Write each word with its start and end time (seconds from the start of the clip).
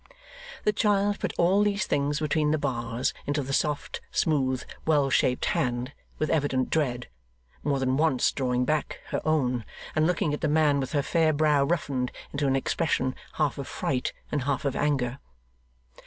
The 0.63 0.73
child 0.73 1.19
put 1.19 1.31
all 1.37 1.61
these 1.61 1.85
things 1.85 2.19
between 2.19 2.49
the 2.49 2.57
bars 2.57 3.13
into 3.27 3.43
the 3.43 3.53
soft, 3.53 4.01
Smooth, 4.09 4.63
well 4.83 5.11
shaped 5.11 5.45
hand, 5.45 5.93
with 6.17 6.31
evident 6.31 6.71
dread 6.71 7.07
more 7.63 7.77
than 7.77 7.97
once 7.97 8.31
drawing 8.31 8.65
back 8.65 8.99
her 9.09 9.21
own 9.23 9.63
and 9.95 10.07
looking 10.07 10.33
at 10.33 10.41
the 10.41 10.47
man 10.47 10.79
with 10.79 10.93
her 10.93 11.03
fair 11.03 11.33
brow 11.33 11.63
roughened 11.65 12.11
into 12.33 12.47
an 12.47 12.55
expression 12.55 13.13
half 13.33 13.59
of 13.59 13.67
fright 13.67 14.11
and 14.31 14.45
half 14.45 14.65
of 14.65 14.75
anger. 14.75 15.19